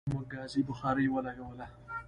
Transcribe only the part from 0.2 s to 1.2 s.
ګازی بخاری